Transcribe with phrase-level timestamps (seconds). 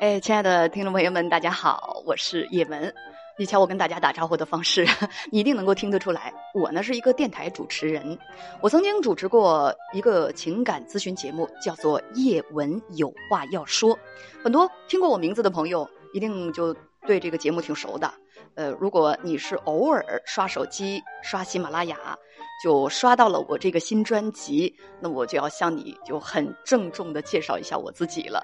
[0.00, 2.90] 哎，亲爱的听众朋友们，大家好，我是叶文。
[3.36, 4.86] 你瞧我跟大家打招呼的方式，
[5.30, 8.18] 你一定能够听得出来，我呢是一个电台主持人。
[8.62, 13.94] 我曾经主持过一个情感咨询节目，叫做《叶文有话要说》。
[14.42, 16.74] 很多听过我名字的朋友，一定就
[17.06, 18.10] 对这个节目挺熟的。
[18.54, 21.98] 呃，如果你是偶尔刷手机、刷喜马拉雅，
[22.64, 28.42] 就刷到了我这个新专辑，那我就要向你就很郑重的介绍一下我自己了。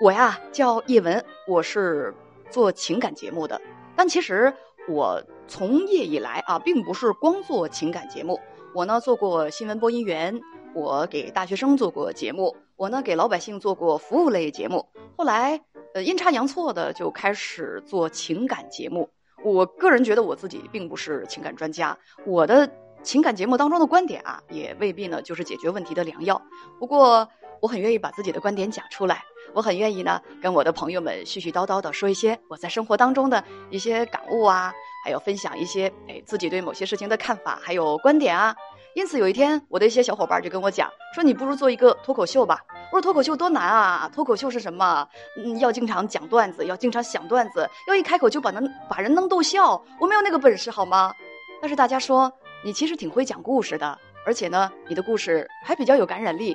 [0.00, 2.14] 我呀叫叶文，我是
[2.48, 3.60] 做情感节目的。
[3.94, 4.50] 但其实
[4.88, 8.40] 我从业以来啊，并不是光做情感节目。
[8.74, 10.40] 我呢做过新闻播音员，
[10.72, 14.86] 我给大学生做过节目，我呢给老百姓做过服务类节目。
[15.18, 15.60] 后来
[15.92, 19.10] 呃阴差阳错的就开始做情感节目。
[19.44, 22.70] 我个人觉得我自己并不是情感专家，我的
[23.02, 26.40] 情感节目当中的观点啊，也未必呢就是解决问题的良药。
[26.78, 27.28] 不过
[27.60, 29.22] 我很愿意把自己的观点讲出来。
[29.52, 34.72] 我很愿意呢，跟我的朋友们絮絮叨叨的说一些我在生活当中的一些感悟啊，
[35.04, 38.54] 还有分享一些哎自己对某些事情的看法还有观点啊。
[38.94, 42.60] 因此有一天，我的一些小伙伴就跟我讲说：“你不如做一个脱口秀吧。”
[42.92, 44.10] 我说：“脱口秀多难啊！
[44.12, 45.06] 脱口秀是什么？
[45.36, 49.80] 嗯，要经常讲段子，要经常想段子，要一开口就把能把人能逗笑。
[50.00, 51.14] 我没有那个本事，好吗？”
[51.62, 52.32] 但是大家说
[52.62, 56.54] 你其实挺会讲故事的，而且呢，你的故事还比较有感染力。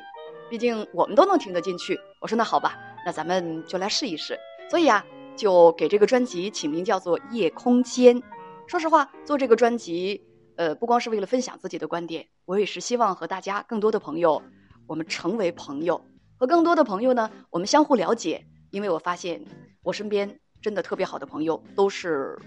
[0.50, 2.00] 毕竟我们都能听得进去。
[2.22, 4.38] 我说那好吧，那咱们就来试一试。
[4.70, 5.04] 所以啊，
[5.36, 8.22] 就给这个专辑起名叫做《夜空间》。
[8.68, 10.24] 说实话，做这个专辑，
[10.58, 14.44] 呃，不光是为了分享自己的观点，我也是希望和大家更多的朋友，
[14.86, 16.06] 我们成为朋友，
[16.38, 18.46] 和更多的朋友呢，我们相互了解。
[18.70, 19.44] 因为我发现，
[19.82, 22.38] 我身边真的特别好的朋友都是。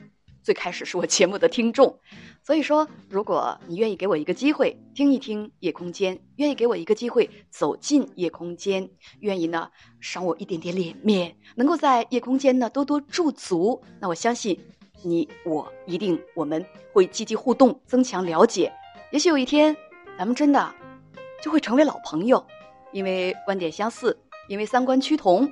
[0.49, 2.01] 最开始是我节目的听众，
[2.43, 8.89] 所以说，如果你愿意给我一个机会听一听夜空间，愿意给我一个机会走进夜空间，
[9.21, 9.69] 愿意呢
[10.01, 14.59] 赏我一点点脸面，能够在夜空间呢多多驻足，那我相信
[15.03, 18.73] 你我一定我们会积极互动，增强了解。
[19.13, 19.77] 也许有一天，
[20.17, 20.75] 咱们真的
[21.43, 22.43] 就会成为老朋友，
[22.91, 25.47] 因为观点相似，因为三观趋同。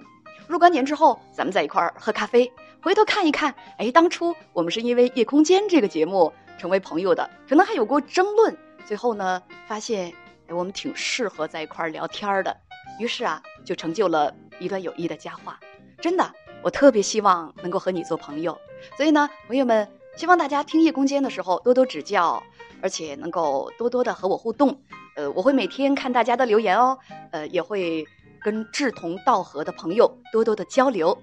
[0.48, 2.50] 若干年之后，咱们在一块儿喝咖啡。
[2.86, 8.56] 回头看一看，哎，当初我们是因为《夜空间》这个节目成为朋友的，可能还有过争论。
[8.84, 10.12] 最后呢，发现
[10.46, 12.56] 哎，我们挺适合在一块儿聊天的，
[13.00, 15.58] 于是啊，就成就了一段友谊的佳话。
[16.00, 16.32] 真的，
[16.62, 18.56] 我特别希望能够和你做朋友。
[18.96, 22.40] 所以呢，朋友们，希望大家听《夜空间》的时候多多指教，
[22.80, 24.80] 而且能够多多的和我互动。
[25.16, 26.96] 呃，我会每天看大家的留言哦，
[27.32, 28.06] 呃，也会
[28.40, 31.18] 跟志同道合的朋友多多的交流。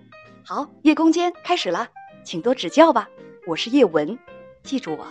[0.46, 1.88] 好，叶空间开始了，
[2.26, 3.08] 请多指教吧。
[3.48, 4.20] 我是叶文，
[4.62, 5.08] 记住我。